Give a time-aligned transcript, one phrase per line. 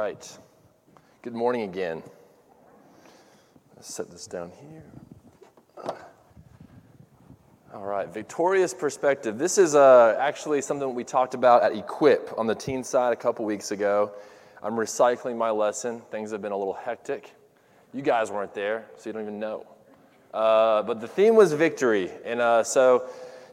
[0.00, 0.38] right.
[1.20, 2.02] Good morning again.
[3.76, 4.82] Let's set this down here.
[7.74, 9.36] All right, victorious perspective.
[9.36, 13.16] This is uh, actually something we talked about at Equip on the teen side a
[13.16, 14.12] couple weeks ago.
[14.62, 16.00] I'm recycling my lesson.
[16.10, 17.34] Things have been a little hectic.
[17.92, 19.66] You guys weren't there, so you don't even know.
[20.32, 22.10] Uh, but the theme was victory.
[22.24, 23.04] And uh, so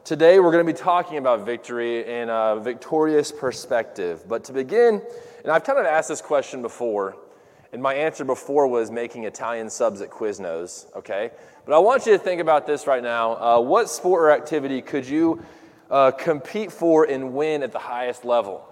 [0.08, 4.26] today we're going to be talking about victory in a victorious perspective.
[4.26, 5.02] But to begin,
[5.42, 7.14] and I've kind of asked this question before,
[7.74, 11.30] and my answer before was making Italian subs at Quiznos, okay?
[11.66, 13.32] But I want you to think about this right now.
[13.32, 15.44] Uh, what sport or activity could you
[15.90, 18.66] uh, compete for and win at the highest level?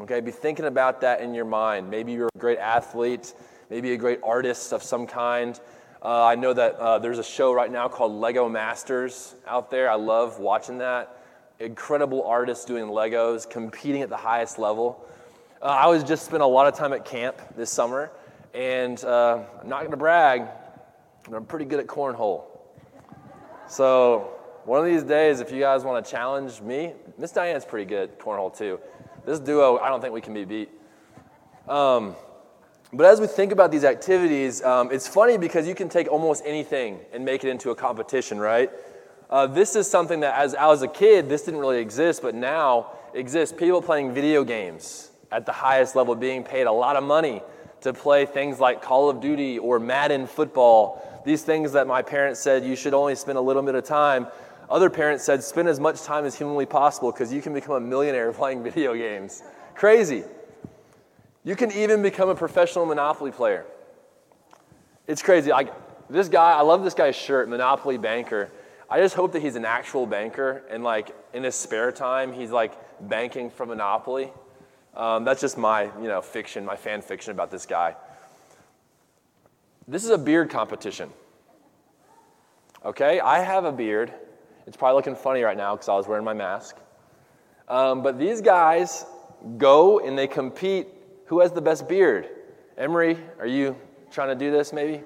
[0.00, 1.88] Okay, be thinking about that in your mind.
[1.88, 3.32] Maybe you're a great athlete,
[3.70, 5.58] maybe a great artist of some kind.
[6.02, 9.90] Uh, I know that uh, there's a show right now called Lego Masters out there.
[9.90, 11.18] I love watching that.
[11.58, 15.04] Incredible artists doing Legos, competing at the highest level.
[15.60, 18.10] Uh, I was just spent a lot of time at camp this summer,
[18.54, 20.46] and uh, I'm not going to brag,
[21.28, 22.44] but I'm pretty good at cornhole.
[23.68, 27.84] So one of these days, if you guys want to challenge me, Miss Diane's pretty
[27.84, 28.80] good at cornhole too.
[29.26, 30.70] This duo, I don't think we can be beat.
[31.68, 32.16] Um,
[32.92, 36.42] but as we think about these activities, um, it's funny because you can take almost
[36.44, 38.70] anything and make it into a competition, right?
[39.28, 42.90] Uh, this is something that, as, as a kid, this didn't really exist, but now
[43.14, 43.56] exists.
[43.56, 47.40] People playing video games at the highest level, being paid a lot of money
[47.82, 51.22] to play things like Call of Duty or Madden football.
[51.24, 54.26] These things that my parents said you should only spend a little bit of time.
[54.68, 57.80] Other parents said spend as much time as humanly possible because you can become a
[57.80, 59.44] millionaire playing video games.
[59.76, 60.24] Crazy.
[61.44, 63.64] You can even become a professional Monopoly player.
[65.06, 65.52] It's crazy.
[65.52, 65.70] I,
[66.08, 68.50] this guy, I love this guy's shirt, Monopoly Banker.
[68.88, 72.50] I just hope that he's an actual banker and like in his spare time, he's
[72.50, 72.74] like
[73.08, 74.32] banking for Monopoly.
[74.94, 77.94] Um, that's just my, you know, fiction, my fan fiction about this guy.
[79.86, 81.10] This is a beard competition.
[82.84, 84.12] Okay, I have a beard.
[84.66, 86.76] It's probably looking funny right now because I was wearing my mask.
[87.68, 89.04] Um, but these guys
[89.58, 90.88] go and they compete.
[91.30, 92.28] Who has the best beard?
[92.76, 93.76] Emery, are you
[94.10, 95.04] trying to do this maybe?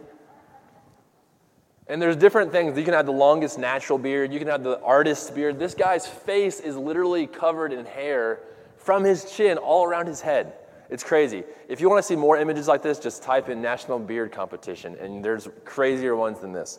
[1.86, 2.78] And there's different things.
[2.78, 5.58] You can have the longest natural beard, you can have the artist's beard.
[5.58, 8.40] This guy's face is literally covered in hair
[8.78, 10.54] from his chin all around his head.
[10.88, 11.44] It's crazy.
[11.68, 14.96] If you want to see more images like this, just type in National Beard Competition,
[14.98, 16.78] and there's crazier ones than this.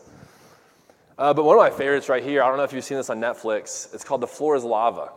[1.18, 3.10] Uh, but one of my favorites right here, I don't know if you've seen this
[3.10, 5.12] on Netflix, it's called The Floor is Lava.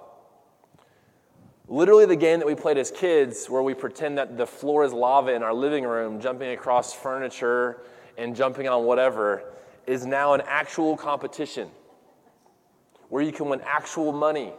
[1.71, 4.91] Literally, the game that we played as kids, where we pretend that the floor is
[4.91, 7.81] lava in our living room, jumping across furniture
[8.17, 9.43] and jumping on whatever,
[9.85, 11.69] is now an actual competition
[13.09, 14.51] where you can win actual money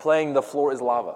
[0.00, 1.14] playing The Floor is Lava.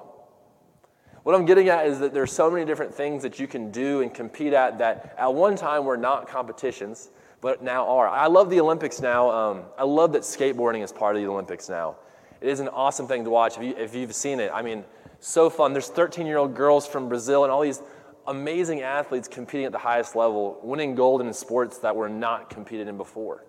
[1.25, 4.03] What I'm getting at is that there's so many different things that you can do
[4.03, 8.09] and compete at that at one time were not competitions, but now are.
[8.09, 9.31] I love the Olympics now.
[9.31, 11.97] Um, I love that skateboarding is part of the Olympics now.
[12.42, 14.50] It is an awesome thing to watch if, you, if you've seen it.
[14.53, 14.84] I mean,
[15.20, 15.72] so fun.
[15.72, 17.80] There's 13 year old girls from Brazil and all these
[18.26, 22.88] amazing athletes competing at the highest level, winning gold in sports that were not competed
[22.88, 23.44] in before.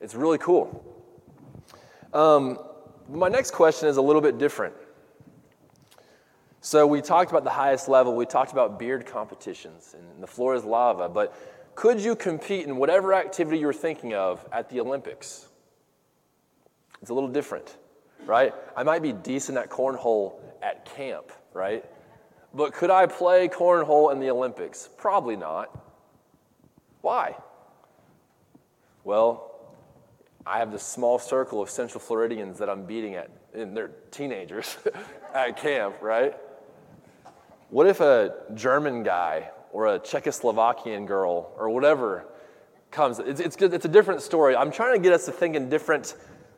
[0.00, 0.84] It's really cool.
[2.12, 2.58] Um,
[3.08, 4.74] my next question is a little bit different.
[6.60, 10.54] So we talked about the highest level, we talked about beard competitions, and the floor
[10.54, 11.34] is lava, but
[11.74, 15.48] could you compete in whatever activity you're thinking of at the Olympics?
[17.02, 17.76] It's a little different,
[18.26, 18.54] right?
[18.76, 21.84] I might be decent at cornhole at camp, right?
[22.54, 24.88] But could I play cornhole in the Olympics?
[24.96, 25.76] Probably not.
[27.00, 27.36] Why?
[29.02, 29.50] Well,
[30.46, 34.76] I have this small circle of Central Floridians that I'm beating at, and they're teenagers
[35.34, 36.34] at camp, right?
[37.70, 42.26] What if a German guy or a Czechoslovakian girl or whatever
[42.90, 43.18] comes?
[43.18, 44.54] It's, it's, it's a different story.
[44.54, 46.14] I'm trying to get us to think in different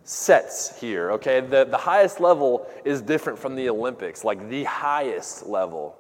[0.06, 1.41] sets here, okay?
[1.41, 5.98] The, the highest level is different from the Olympics, like the highest level.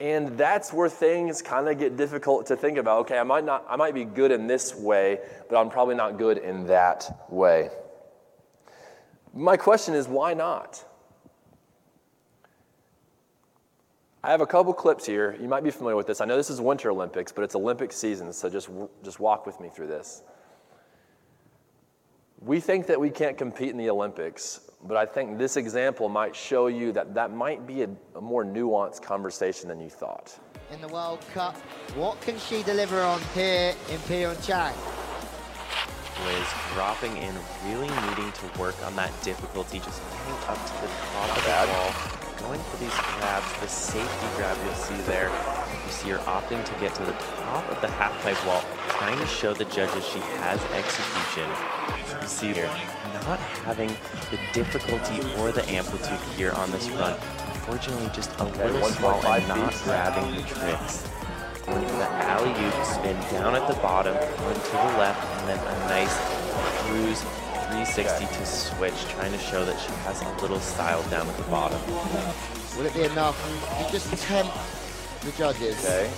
[0.00, 3.00] And that's where things kind of get difficult to think about.
[3.00, 5.20] Okay, I might not I might be good in this way,
[5.50, 7.68] but I'm probably not good in that way.
[9.34, 10.82] My question is why not?
[14.24, 15.36] I have a couple clips here.
[15.38, 16.22] You might be familiar with this.
[16.22, 18.70] I know this is Winter Olympics, but it's Olympic season, so just
[19.04, 20.22] just walk with me through this.
[22.42, 26.34] We think that we can't compete in the Olympics, but I think this example might
[26.34, 30.38] show you that that might be a, a more nuanced conversation than you thought.
[30.72, 31.54] In the World Cup,
[31.96, 34.72] what can she deliver on here in Pyeongchang?
[36.24, 37.34] Liz dropping in,
[37.66, 41.72] really needing to work on that difficulty, just getting up to the top of the
[41.72, 42.48] wall.
[42.48, 43.60] going for these grabs.
[43.60, 45.30] The safety grab you'll see there.
[45.90, 47.10] You see her opting to get to the
[47.42, 51.50] top of the half pipe wall, trying to show the judges she has execution.
[52.22, 52.70] You see here,
[53.26, 53.88] not having
[54.30, 57.18] the difficulty or the amplitude here on this run.
[57.54, 61.10] Unfortunately, just a little small 1.5 and not grabbing the tricks.
[61.66, 65.58] Going for the alley-oop spin down at the bottom, going to the left, and then
[65.58, 66.16] a nice
[66.86, 67.20] cruise
[67.66, 71.50] 360 to switch, trying to show that she has a little style down at the
[71.50, 71.80] bottom.
[72.78, 73.36] Will it be enough
[73.84, 74.56] to just tempt
[75.24, 75.78] the judges?
[75.84, 76.10] Okay.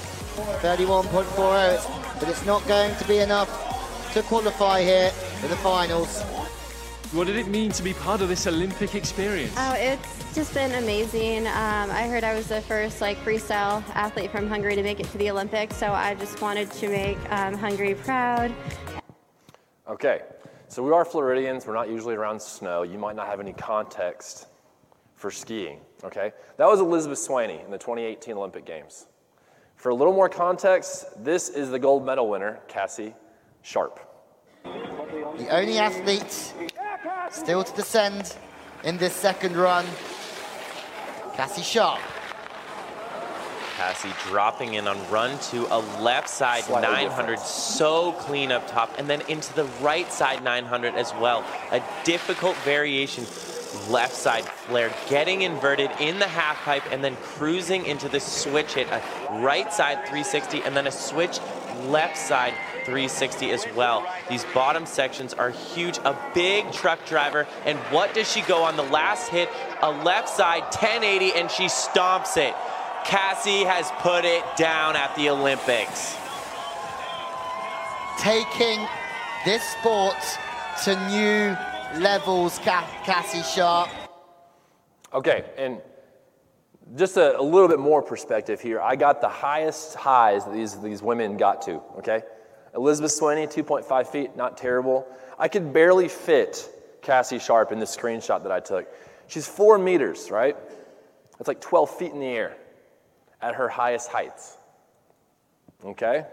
[0.61, 6.23] 31.40, but it's not going to be enough to qualify here for the finals.
[7.13, 9.53] What did it mean to be part of this Olympic experience?
[9.59, 11.47] Oh, it's just been amazing.
[11.47, 15.07] Um, I heard I was the first like freestyle athlete from Hungary to make it
[15.11, 18.55] to the Olympics, so I just wanted to make um, Hungary proud.
[19.89, 20.23] Okay,
[20.69, 21.67] so we are Floridians.
[21.67, 22.83] We're not usually around snow.
[22.83, 24.47] You might not have any context
[25.15, 26.33] for skiing, okay?
[26.57, 29.07] That was Elizabeth Swaney in the 2018 Olympic Games.
[29.77, 33.15] For a little more context, this is the gold medal winner, Cassie
[33.63, 34.01] Sharpe.
[34.65, 36.53] The only athlete
[37.31, 38.37] still to descend
[38.85, 39.85] in this second run,
[41.35, 42.01] Cassie Sharpe.
[43.77, 47.41] Cassie dropping in on run to a left side Slightly 900, different.
[47.41, 51.45] so clean up top, and then into the right side 900 as well.
[51.73, 53.25] A difficult variation,
[53.89, 58.75] left side flare, getting inverted in the half pipe, and then cruising into the switch
[58.75, 59.03] hit, a
[59.41, 61.39] right side 360, and then a switch
[61.87, 62.55] left side
[62.85, 64.07] 360 as well.
[64.29, 65.99] These bottom sections are huge.
[65.99, 69.49] A big truck driver, and what does she go on the last hit?
[69.83, 72.55] A left side 1080, and she stomps it.
[73.05, 76.17] Cassie has put it down at the Olympics.
[78.19, 78.87] Taking
[79.45, 80.17] this sport
[80.85, 81.57] to new
[81.99, 83.91] levels, Cassie Sharpe.
[85.13, 85.81] Okay, and
[86.97, 88.81] just a, a little bit more perspective here.
[88.81, 92.23] I got the highest highs that these, these women got to, okay?
[92.75, 95.07] Elizabeth Swaney, 2.5 feet, not terrible.
[95.39, 96.69] I could barely fit
[97.03, 98.87] Cassie Sharpe in this screenshot that I took.
[99.27, 100.57] She's four meters, right?
[101.39, 102.57] That's like 12 feet in the air
[103.41, 104.57] at her highest heights,
[105.85, 106.25] okay?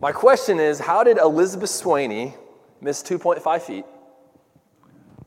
[0.00, 2.34] My question is how did Elizabeth Swaney
[2.80, 3.84] miss 2.5 feet,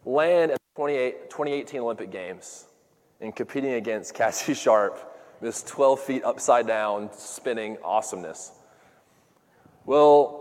[0.06, 2.68] land at the 2018 Olympic Games,
[3.22, 5.00] and competing against Cassie Sharpe,
[5.42, 8.52] this 12 feet upside down spinning awesomeness?
[9.86, 10.40] Well,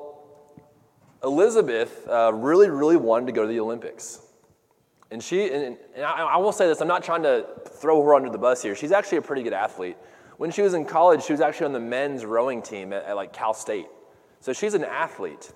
[1.25, 4.20] Elizabeth uh, really, really wanted to go to the Olympics.
[5.10, 8.14] And she, and, and I, I will say this, I'm not trying to throw her
[8.14, 8.75] under the bus here.
[8.75, 9.96] She's actually a pretty good athlete.
[10.37, 13.16] When she was in college, she was actually on the men's rowing team at, at
[13.16, 13.87] like Cal State.
[14.40, 15.50] So she's an athlete.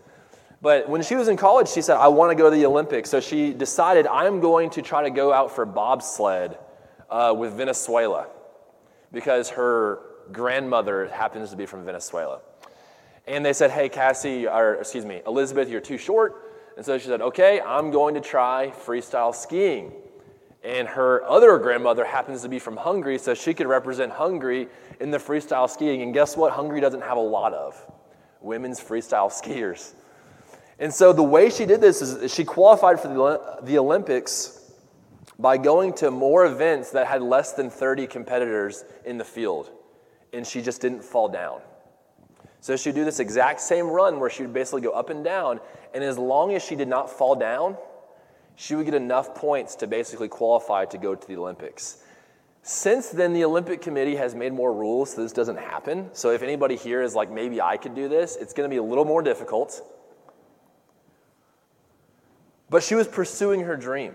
[0.62, 3.10] But when she was in college, she said, I want to go to the Olympics.
[3.10, 6.56] So she decided, I'm going to try to go out for bobsled
[7.10, 8.28] uh, with Venezuela
[9.12, 10.00] because her
[10.30, 12.40] grandmother happens to be from Venezuela.
[13.26, 16.54] And they said, Hey, Cassie, or excuse me, Elizabeth, you're too short.
[16.76, 19.92] And so she said, Okay, I'm going to try freestyle skiing.
[20.62, 24.68] And her other grandmother happens to be from Hungary, so she could represent Hungary
[25.00, 26.02] in the freestyle skiing.
[26.02, 26.52] And guess what?
[26.52, 27.84] Hungary doesn't have a lot of
[28.40, 29.94] women's freestyle skiers.
[30.82, 33.06] And so the way she did this is she qualified for
[33.62, 34.72] the, Olympics
[35.38, 39.70] by going to more events that had less than 30 competitors in the field.
[40.32, 41.60] And she just didn't fall down.
[42.58, 45.60] So she'd do this exact same run where she would basically go up and down.
[45.94, 47.76] And as long as she did not fall down,
[48.56, 51.98] she would get enough points to basically qualify to go to the Olympics.
[52.62, 56.10] Since then, the Olympic Committee has made more rules so this doesn't happen.
[56.12, 58.78] So if anybody here is like, maybe I could do this, it's going to be
[58.78, 59.80] a little more difficult.
[62.72, 64.14] But she was pursuing her dream.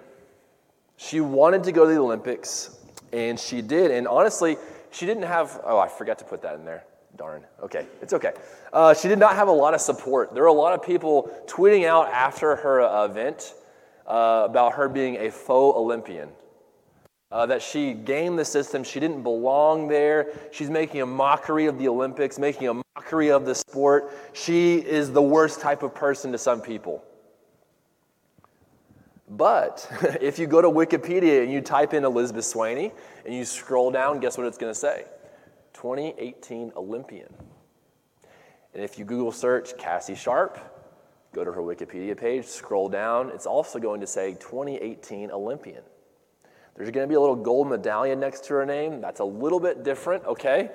[0.97, 2.75] She wanted to go to the Olympics,
[3.13, 3.91] and she did.
[3.91, 4.57] And honestly,
[4.89, 6.83] she didn't have, oh, I forgot to put that in there.
[7.15, 7.43] Darn.
[7.61, 8.33] Okay, it's okay.
[8.73, 10.33] Uh, she did not have a lot of support.
[10.33, 13.53] There were a lot of people tweeting out after her uh, event
[14.07, 16.29] uh, about her being a faux Olympian.
[17.31, 18.83] Uh, that she gamed the system.
[18.83, 20.31] She didn't belong there.
[20.51, 24.11] She's making a mockery of the Olympics, making a mockery of the sport.
[24.33, 27.03] She is the worst type of person to some people.
[29.27, 29.87] But
[30.21, 32.91] if you go to Wikipedia and you type in Elizabeth Swaney
[33.25, 35.05] and you scroll down, guess what it's going to say?
[35.73, 37.33] 2018 Olympian.
[38.73, 40.59] And if you Google search Cassie Sharpe,
[41.33, 45.83] go to her Wikipedia page, scroll down, it's also going to say 2018 Olympian.
[46.75, 49.01] There's going to be a little gold medallion next to her name.
[49.01, 50.69] That's a little bit different, okay?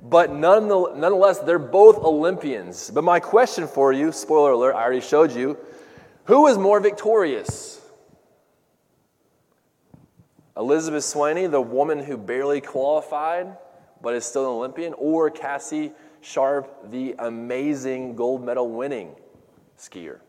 [0.00, 2.90] But nonetheless, they're both Olympians.
[2.90, 5.58] But my question for you, spoiler alert, I already showed you,
[6.24, 7.77] who is more victorious?
[10.58, 13.56] Elizabeth Swaney, the woman who barely qualified
[14.02, 19.14] but is still an Olympian, or Cassie Sharpe, the amazing gold medal winning
[19.78, 20.20] skier?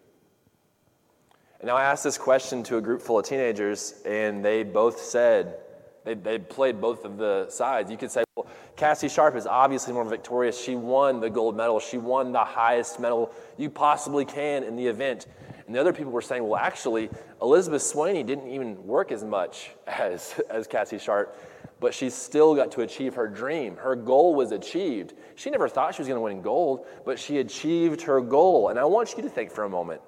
[1.60, 5.00] And now I asked this question to a group full of teenagers, and they both
[5.00, 5.58] said,
[6.06, 7.92] they, they played both of the sides.
[7.92, 10.60] You could say, well, Cassie Sharpe is obviously more victorious.
[10.60, 14.88] She won the gold medal, she won the highest medal you possibly can in the
[14.88, 15.28] event.
[15.70, 17.12] And the other people were saying, well, actually,
[17.44, 21.38] Elizabeth Swaney didn't even work as much as, as Cassie Sharpe,
[21.80, 23.76] but she still got to achieve her dream.
[23.76, 25.14] Her goal was achieved.
[25.36, 28.70] She never thought she was going to win gold, but she achieved her goal.
[28.70, 30.02] And I want you to think for a moment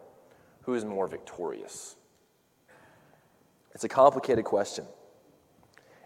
[0.63, 1.95] who is more victorious?
[3.75, 4.85] It's a complicated question.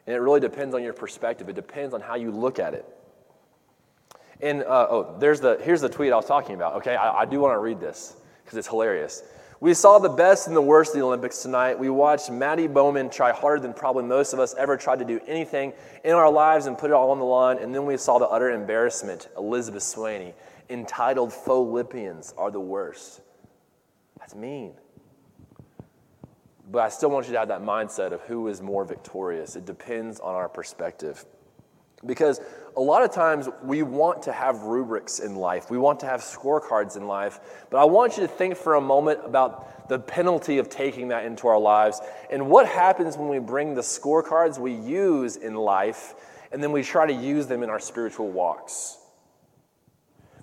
[0.05, 1.47] And it really depends on your perspective.
[1.47, 2.85] It depends on how you look at it.
[4.41, 6.73] And uh, oh, there's the here's the tweet I was talking about.
[6.75, 9.23] Okay, I, I do want to read this because it's hilarious.
[9.61, 11.79] We saw the best and the worst of the Olympics tonight.
[11.79, 15.19] We watched Maddie Bowman try harder than probably most of us ever tried to do
[15.27, 15.71] anything
[16.03, 17.59] in our lives and put it all on the line.
[17.59, 19.29] And then we saw the utter embarrassment.
[19.37, 20.33] Elizabeth Swaney,
[20.69, 23.21] entitled Olympians are the worst.
[24.19, 24.73] That's mean.
[26.69, 29.55] But I still want you to have that mindset of who is more victorious.
[29.55, 31.23] It depends on our perspective.
[32.05, 32.41] Because
[32.77, 36.21] a lot of times we want to have rubrics in life, we want to have
[36.21, 40.57] scorecards in life, but I want you to think for a moment about the penalty
[40.57, 44.73] of taking that into our lives and what happens when we bring the scorecards we
[44.73, 46.15] use in life
[46.51, 48.97] and then we try to use them in our spiritual walks.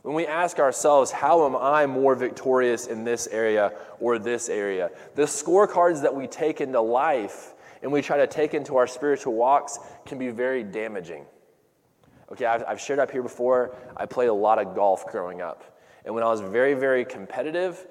[0.02, 4.90] When we ask ourselves, how am I more victorious in this area or this area?
[5.14, 9.34] The scorecards that we take into life and we try to take into our spiritual
[9.34, 11.24] walks can be very damaging.
[12.32, 15.78] Okay, I've, I've shared up here before, I played a lot of golf growing up.
[16.06, 17.86] And when I was very, very competitive,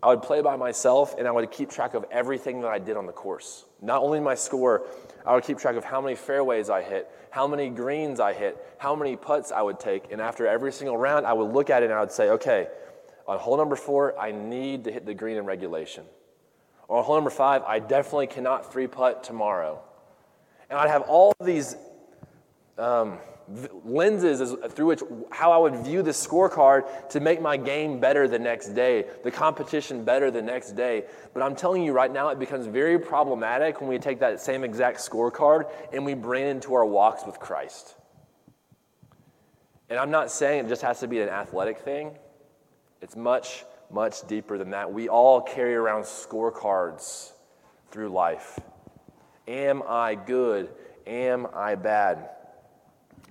[0.00, 2.96] I would play by myself and I would keep track of everything that I did
[2.96, 3.64] on the course.
[3.82, 4.86] Not only my score,
[5.26, 8.56] I would keep track of how many fairways I hit, how many greens I hit,
[8.78, 10.12] how many putts I would take.
[10.12, 12.68] And after every single round, I would look at it and I would say, okay,
[13.26, 16.04] on hole number four, I need to hit the green in regulation.
[16.86, 19.82] Or on hole number five, I definitely cannot three putt tomorrow.
[20.70, 21.74] And I'd have all these
[22.78, 23.18] um,
[23.84, 28.38] lenses through which how I would view the scorecard to make my game better the
[28.38, 31.04] next day, the competition better the next day.
[31.34, 34.62] But I'm telling you right now, it becomes very problematic when we take that same
[34.62, 37.96] exact scorecard and we bring it into our walks with Christ.
[39.88, 42.16] And I'm not saying it just has to be an athletic thing.
[43.02, 44.92] It's much, much deeper than that.
[44.92, 47.32] We all carry around scorecards
[47.90, 48.60] through life.
[49.48, 50.70] Am I good?
[51.06, 52.28] Am I bad?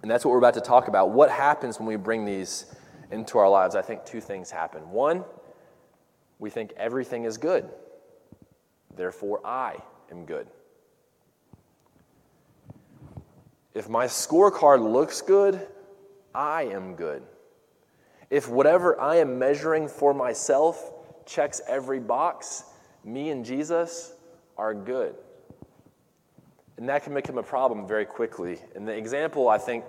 [0.01, 1.11] And that's what we're about to talk about.
[1.11, 2.73] What happens when we bring these
[3.11, 3.75] into our lives?
[3.75, 4.89] I think two things happen.
[4.91, 5.25] One,
[6.39, 7.69] we think everything is good,
[8.95, 9.75] therefore, I
[10.09, 10.47] am good.
[13.73, 15.67] If my scorecard looks good,
[16.33, 17.23] I am good.
[18.29, 20.93] If whatever I am measuring for myself
[21.25, 22.63] checks every box,
[23.03, 24.13] me and Jesus
[24.57, 25.15] are good.
[26.79, 28.57] And that can become a problem very quickly.
[28.73, 29.83] And the example, I think,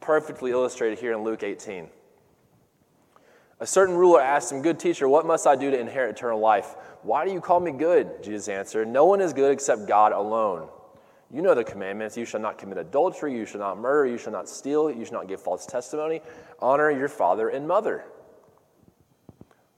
[0.00, 1.88] perfectly illustrated here in Luke 18.
[3.58, 6.76] A certain ruler asked him, Good teacher, what must I do to inherit eternal life?
[7.02, 8.22] Why do you call me good?
[8.22, 10.68] Jesus answered, No one is good except God alone.
[11.32, 14.32] You know the commandments you shall not commit adultery, you shall not murder, you shall
[14.32, 16.22] not steal, you shall not give false testimony,
[16.60, 18.04] honor your father and mother.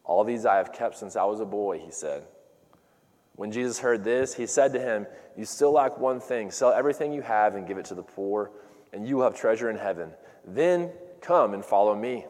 [0.04, 2.24] All these I have kept since I was a boy, he said.
[3.36, 6.50] When Jesus heard this, he said to him, You still lack one thing.
[6.50, 8.50] Sell everything you have and give it to the poor,
[8.92, 10.10] and you will have treasure in heaven.
[10.44, 12.26] Then come and follow me.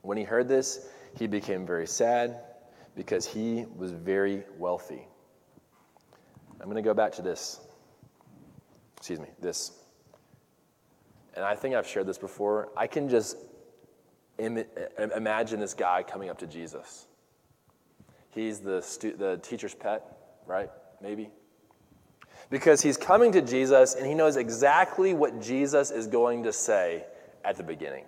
[0.00, 2.40] When he heard this, he became very sad
[2.96, 5.06] because he was very wealthy.
[6.60, 7.60] I'm going to go back to this.
[8.96, 9.72] Excuse me, this.
[11.34, 12.70] And I think I've shared this before.
[12.76, 13.36] I can just
[14.38, 14.64] Im-
[15.14, 17.06] imagine this guy coming up to Jesus.
[18.34, 20.04] He's the, stu- the teacher's pet,
[20.46, 20.70] right?
[21.00, 21.30] Maybe.
[22.50, 27.04] Because he's coming to Jesus and he knows exactly what Jesus is going to say
[27.44, 28.04] at the beginning.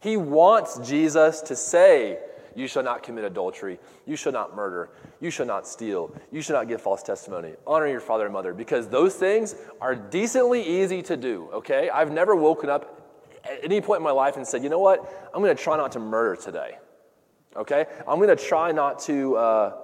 [0.00, 2.18] He wants Jesus to say,
[2.54, 3.78] You shall not commit adultery.
[4.04, 4.90] You shall not murder.
[5.20, 6.14] You shall not steal.
[6.30, 7.54] You shall not give false testimony.
[7.66, 8.52] Honor your father and mother.
[8.52, 11.88] Because those things are decently easy to do, okay?
[11.88, 12.98] I've never woken up
[13.44, 15.30] at any point in my life and said, You know what?
[15.32, 16.78] I'm going to try not to murder today.
[17.56, 17.86] Okay?
[18.08, 19.76] I'm going to try not to uh,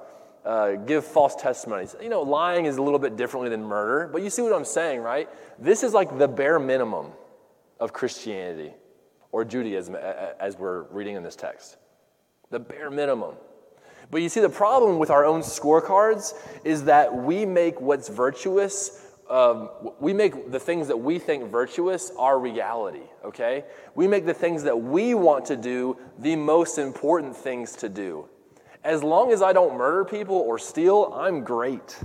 [0.45, 1.95] uh, give false testimonies.
[2.01, 4.65] You know, lying is a little bit differently than murder, but you see what I'm
[4.65, 5.29] saying, right?
[5.59, 7.13] This is like the bare minimum
[7.81, 8.73] of Christianity
[9.33, 11.77] or Judaism as we're reading in this text.
[12.51, 13.35] The bare minimum.
[14.11, 16.33] But you see, the problem with our own scorecards
[16.65, 19.69] is that we make what's virtuous um,
[20.01, 23.65] we make the things that we think virtuous our reality, okay?
[23.95, 28.29] We make the things that we want to do the most important things to do.
[28.85, 31.99] As long as I don't murder people or steal, I'm great.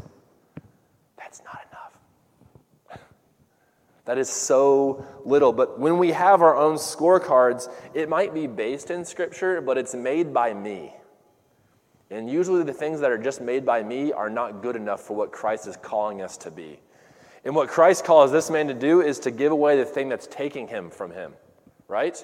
[1.18, 3.00] That's not enough.
[4.06, 5.54] That is so little.
[5.54, 9.96] But when we have our own scorecards, it might be based in Scripture, but it's
[9.96, 10.94] made by me.
[12.10, 15.16] And usually the things that are just made by me are not good enough for
[15.16, 16.82] what Christ is calling us to be.
[17.46, 20.28] And what Christ calls this man to do is to give away the thing that's
[20.28, 21.34] taking him from him,
[21.88, 22.24] right?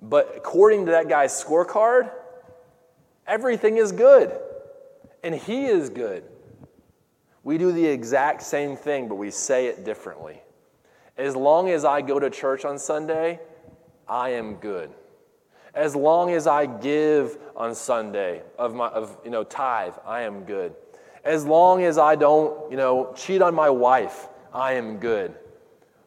[0.00, 2.10] But according to that guy's scorecard,
[3.26, 4.36] everything is good.
[5.22, 6.24] And he is good.
[7.44, 10.42] We do the exact same thing, but we say it differently.
[11.16, 13.40] As long as I go to church on Sunday,
[14.08, 14.90] I am good.
[15.74, 20.44] As long as I give on Sunday of my of you know tithe, I am
[20.44, 20.74] good.
[21.24, 25.34] As long as I don't, you know, cheat on my wife, I am good.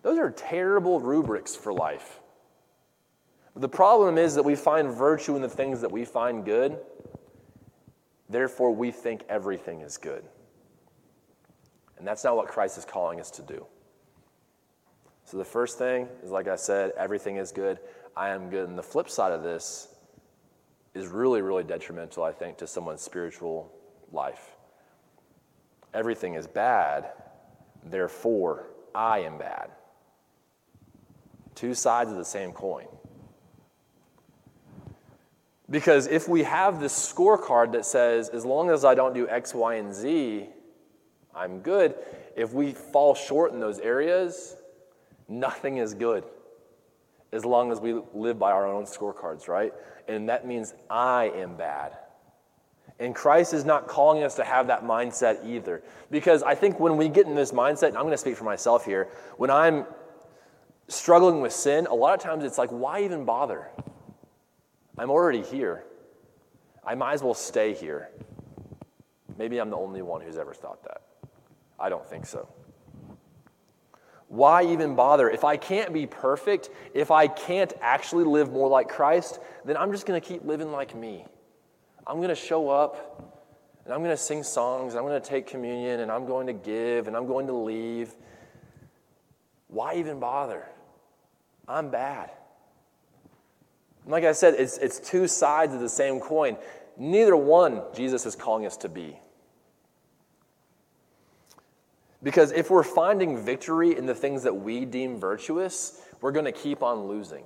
[0.02, 2.20] Those are terrible rubrics for life.
[3.56, 6.78] The problem is that we find virtue in the things that we find good.
[8.30, 10.26] Therefore, we think everything is good.
[11.98, 13.66] And that's not what Christ is calling us to do.
[15.24, 17.80] So, the first thing is, like I said, everything is good.
[18.18, 18.68] I am good.
[18.68, 19.88] And the flip side of this
[20.94, 23.72] is really, really detrimental, I think, to someone's spiritual
[24.12, 24.55] life
[25.96, 27.12] everything is bad,
[27.84, 29.72] therefore I am bad.
[31.56, 32.86] Two sides of the same coin.
[35.70, 39.54] Because if we have this scorecard that says, as long as I don't do X,
[39.56, 40.48] Y, and Z,
[41.34, 41.96] I'm good,
[42.36, 44.58] if we fall short in those areas,
[45.28, 46.24] nothing is good
[47.32, 49.74] as long as we live by our own scorecards, right?
[50.08, 51.98] And that means I am bad.
[53.00, 55.84] And Christ is not calling us to have that mindset either.
[56.10, 58.46] Because I think when we get in this mindset, and I'm going to speak for
[58.46, 59.86] myself here, when I'm
[60.88, 63.68] struggling with sin, a lot of times it's like, why even bother?
[64.98, 65.84] I'm already here.
[66.86, 68.10] I might as well stay here.
[69.38, 71.02] Maybe I'm the only one who's ever thought that.
[71.78, 72.48] I don't think so.
[74.28, 75.30] Why even bother?
[75.30, 79.92] If I can't be perfect, if I can't actually live more like Christ, then I'm
[79.92, 81.26] just going to keep living like me.
[82.08, 83.36] I'm going to show up
[83.86, 86.48] and I'm going to sing songs, and I'm going to take communion, and I'm going
[86.48, 88.16] to give, and I'm going to leave.
[89.68, 90.66] Why even bother?
[91.68, 92.32] I'm bad.
[94.08, 96.58] Like I said, it's, it's two sides of the same coin.
[96.98, 99.20] Neither one Jesus is calling us to be.
[102.24, 106.52] Because if we're finding victory in the things that we deem virtuous, we're going to
[106.52, 107.44] keep on losing.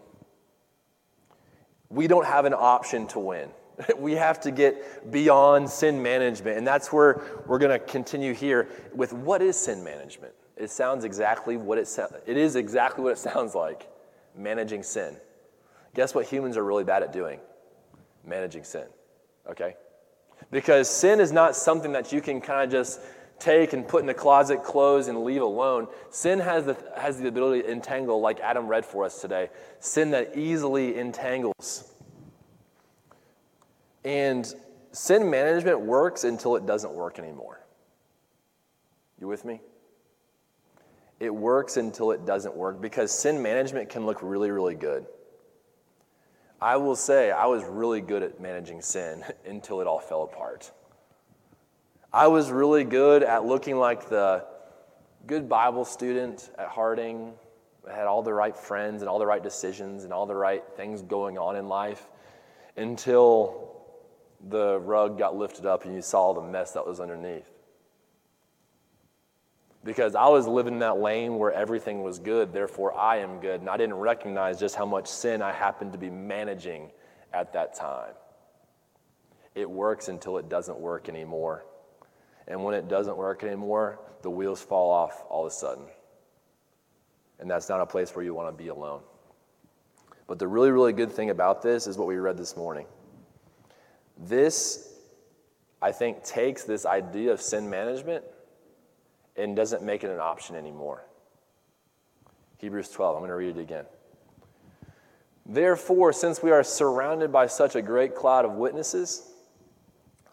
[1.90, 3.50] We don't have an option to win.
[3.98, 6.58] We have to get beyond sin management.
[6.58, 10.34] And that's where we're going to continue here with what is sin management?
[10.58, 13.88] It sounds exactly what it sounds it is exactly what it sounds like.
[14.36, 15.18] Managing sin.
[15.96, 17.40] Guess what humans are really bad at doing?
[18.26, 18.86] Managing sin.
[19.50, 19.76] Okay?
[20.52, 23.02] Because sin is not something that you can kind of just
[23.40, 25.88] take and put in the closet, close, and leave alone.
[26.10, 29.50] Sin has the, has the ability to entangle, like Adam read for us today.
[29.80, 31.89] Sin that easily entangles.
[34.04, 34.54] And
[34.92, 37.62] sin management works until it doesn't work anymore.
[39.20, 39.62] You with me?
[41.20, 45.06] It works until it doesn't work because sin management can look really, really good.
[46.62, 50.72] I will say I was really good at managing sin until it all fell apart.
[52.12, 54.46] I was really good at looking like the
[55.28, 57.34] good Bible student at Harding.
[57.88, 60.64] I had all the right friends and all the right decisions and all the right
[60.76, 62.10] things going on in life
[62.78, 63.79] until
[64.48, 67.50] the rug got lifted up and you saw the mess that was underneath.
[69.84, 73.62] Because I was living in that lane where everything was good, therefore I am good.
[73.62, 76.92] And I didn't recognize just how much sin I happened to be managing
[77.34, 78.14] at that time.
[79.56, 81.66] It works until it doesn't work anymore.
[82.48, 85.86] And when it doesn't work anymore, the wheels fall off all of a sudden.
[87.40, 89.02] And that's not a place where you want to be alone.
[90.28, 92.86] But the really, really good thing about this is what we read this morning.
[94.20, 94.94] This,
[95.82, 98.26] I think, takes this idea of sin management
[99.38, 101.06] and doesn't make it an option anymore.
[102.58, 103.86] Hebrews 12, I'm going to read it again.
[105.46, 109.32] Therefore, since we are surrounded by such a great cloud of witnesses,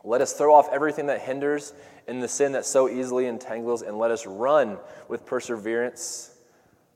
[0.02, 1.72] let us throw off everything that hinders
[2.08, 6.32] and the sin that so easily entangles, and let us run with perseverance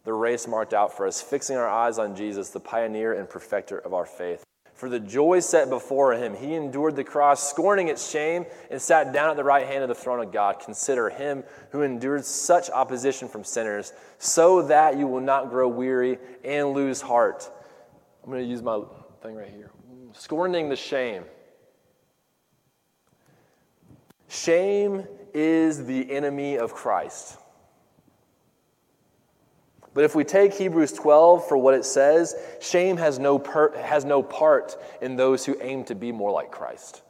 [0.05, 3.79] the race marked out for us, fixing our eyes on Jesus, the pioneer and perfecter
[3.79, 4.44] of our faith
[4.81, 9.12] For the joy set before him, he endured the cross, scorning its shame, and sat
[9.12, 10.59] down at the right hand of the throne of God.
[10.59, 16.16] Consider him who endured such opposition from sinners, so that you will not grow weary
[16.43, 17.51] and lose heart.
[18.25, 18.81] I'm going to use my
[19.23, 19.71] thing right here.
[20.14, 21.25] Scorning the shame.
[24.29, 27.37] Shame is the enemy of Christ.
[29.92, 34.05] But if we take Hebrews 12 for what it says, shame has no, per, has
[34.05, 37.03] no part in those who aim to be more like Christ.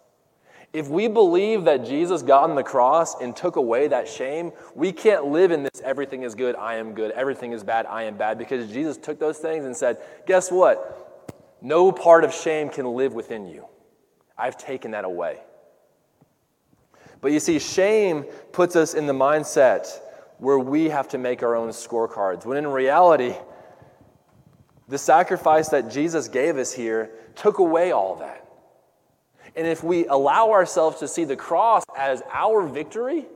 [0.73, 4.93] If we believe that Jesus got on the cross and took away that shame, we
[4.93, 8.17] can't live in this everything is good, I am good, everything is bad, I am
[8.17, 11.27] bad, because Jesus took those things and said, Guess what?
[11.61, 13.67] No part of shame can live within you.
[14.39, 15.41] I've taken that away.
[17.21, 19.89] But you see, shame puts us in the mindset
[20.41, 22.45] where we have to make our own scorecards.
[22.47, 23.35] When in reality,
[24.89, 28.47] the sacrifice that Jesus gave us here took away all that.
[29.55, 33.27] And if we allow ourselves to see the cross as our victory,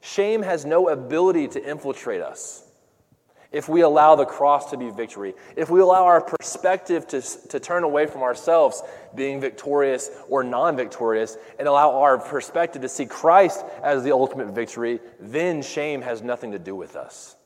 [0.00, 2.67] shame has no ability to infiltrate us
[3.50, 7.58] if we allow the cross to be victory, if we allow our perspective to, to
[7.58, 8.82] turn away from ourselves
[9.14, 14.48] being victorious or non victorious, and allow our perspective to see Christ as the ultimate
[14.48, 17.36] victory, then shame has nothing to do with us.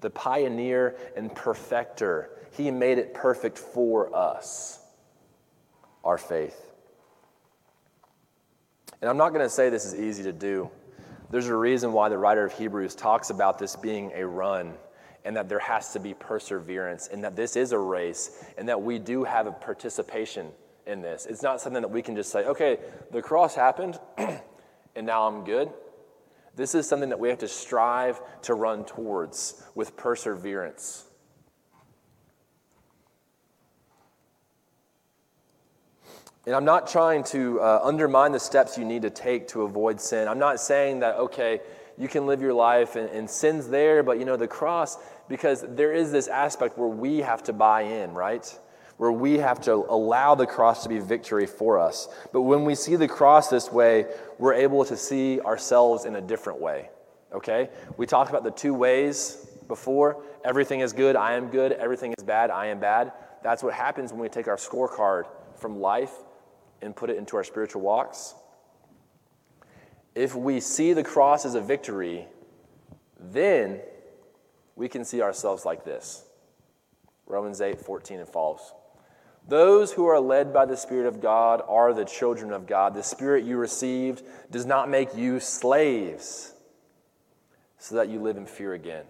[0.00, 4.80] The pioneer and perfecter, he made it perfect for us,
[6.02, 6.58] our faith.
[9.02, 10.70] And I'm not going to say this is easy to do.
[11.30, 14.74] There's a reason why the writer of Hebrews talks about this being a run
[15.24, 18.82] and that there has to be perseverance and that this is a race and that
[18.82, 20.48] we do have a participation
[20.86, 21.26] in this.
[21.26, 22.78] It's not something that we can just say, okay,
[23.12, 25.70] the cross happened and now I'm good.
[26.56, 31.09] This is something that we have to strive to run towards with perseverance.
[36.46, 40.00] And I'm not trying to uh, undermine the steps you need to take to avoid
[40.00, 40.26] sin.
[40.26, 41.60] I'm not saying that, okay,
[41.98, 44.96] you can live your life and, and sin's there, but you know, the cross,
[45.28, 48.58] because there is this aspect where we have to buy in, right?
[48.96, 52.08] Where we have to allow the cross to be victory for us.
[52.32, 54.06] But when we see the cross this way,
[54.38, 56.88] we're able to see ourselves in a different way,
[57.34, 57.68] okay?
[57.98, 62.24] We talked about the two ways before everything is good, I am good, everything is
[62.24, 63.12] bad, I am bad.
[63.42, 65.24] That's what happens when we take our scorecard
[65.54, 66.14] from life
[66.82, 68.34] and put it into our spiritual walks,
[70.14, 72.26] if we see the cross as a victory,
[73.18, 73.80] then
[74.76, 76.24] we can see ourselves like this
[77.26, 78.72] Romans 8 14 and follows.
[79.48, 82.94] Those who are led by the Spirit of God are the children of God.
[82.94, 86.52] The Spirit you received does not make you slaves
[87.78, 89.04] so that you live in fear again.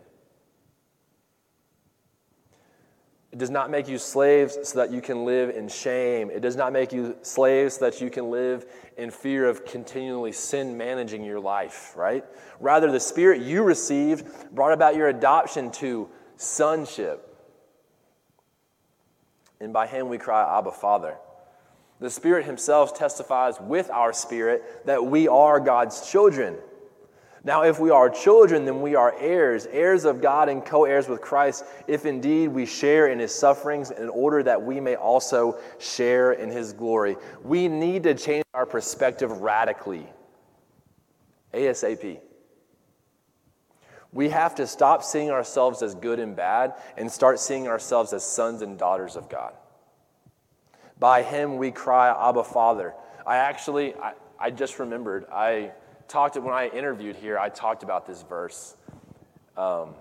[3.32, 6.30] It does not make you slaves so that you can live in shame.
[6.30, 8.66] It does not make you slaves so that you can live
[8.96, 12.24] in fear of continually sin managing your life, right?
[12.58, 17.26] Rather, the Spirit you received brought about your adoption to sonship.
[19.60, 21.16] And by Him we cry, Abba, Father.
[22.00, 26.56] The Spirit Himself testifies with our spirit that we are God's children.
[27.42, 31.08] Now, if we are children, then we are heirs, heirs of God and co heirs
[31.08, 35.58] with Christ, if indeed we share in his sufferings, in order that we may also
[35.78, 37.16] share in his glory.
[37.42, 40.06] We need to change our perspective radically.
[41.54, 42.20] ASAP.
[44.12, 48.24] We have to stop seeing ourselves as good and bad and start seeing ourselves as
[48.24, 49.54] sons and daughters of God.
[50.98, 52.94] By him we cry, Abba, Father.
[53.26, 55.72] I actually, I, I just remembered, I
[56.10, 58.76] talked when I interviewed here, I talked about this verse.
[59.56, 59.94] Um,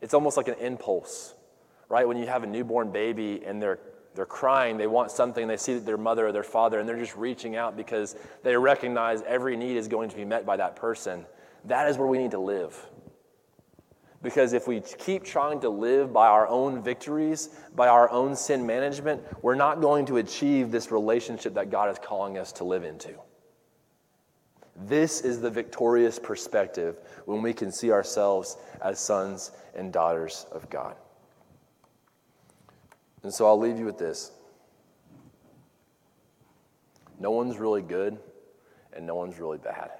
[0.00, 1.34] it's almost like an impulse,
[1.88, 2.06] right?
[2.06, 3.78] When you have a newborn baby and they're
[4.14, 6.98] they're crying, they want something, they see that their mother or their father, and they're
[6.98, 10.76] just reaching out because they recognize every need is going to be met by that
[10.76, 11.26] person.
[11.64, 12.78] That is where we need to live.
[14.22, 18.64] Because if we keep trying to live by our own victories, by our own sin
[18.64, 22.84] management, we're not going to achieve this relationship that God is calling us to live
[22.84, 23.14] into.
[24.76, 30.68] This is the victorious perspective when we can see ourselves as sons and daughters of
[30.68, 30.96] God.
[33.22, 34.32] And so I'll leave you with this
[37.18, 38.18] no one's really good,
[38.92, 39.90] and no one's really bad.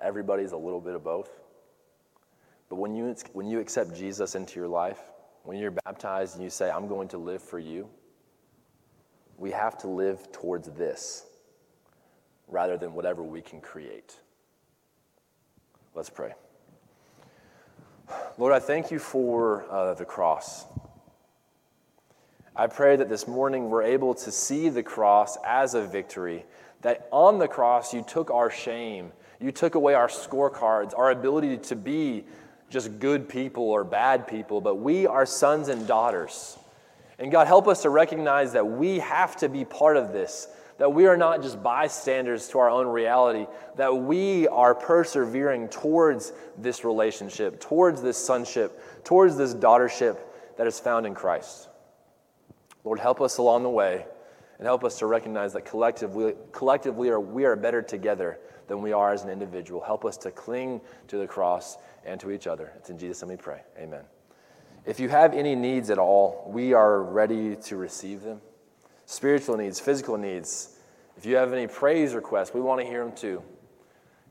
[0.00, 1.30] Everybody's a little bit of both.
[2.68, 5.00] But when you, when you accept Jesus into your life,
[5.42, 7.88] when you're baptized and you say, I'm going to live for you,
[9.36, 11.26] we have to live towards this
[12.50, 14.16] rather than whatever we can create.
[15.94, 16.34] Let's pray.
[18.38, 20.64] Lord, I thank you for uh, the cross.
[22.56, 26.44] I pray that this morning we're able to see the cross as a victory,
[26.82, 31.56] that on the cross you took our shame, you took away our scorecards, our ability
[31.56, 32.24] to be
[32.68, 36.58] just good people or bad people, but we are sons and daughters.
[37.18, 40.48] And God, help us to recognize that we have to be part of this,
[40.80, 46.32] that we are not just bystanders to our own reality, that we are persevering towards
[46.56, 50.16] this relationship, towards this sonship, towards this daughtership
[50.56, 51.68] that is found in Christ.
[52.82, 54.06] Lord, help us along the way
[54.56, 58.94] and help us to recognize that collectively, collectively are, we are better together than we
[58.94, 59.82] are as an individual.
[59.82, 62.72] Help us to cling to the cross and to each other.
[62.76, 63.60] It's in Jesus' name we pray.
[63.78, 64.04] Amen.
[64.86, 68.40] If you have any needs at all, we are ready to receive them.
[69.10, 70.78] Spiritual needs, physical needs.
[71.16, 73.42] If you have any praise requests, we want to hear them too.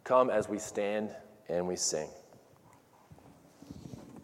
[0.05, 1.13] Come as we stand
[1.49, 2.07] and we sing.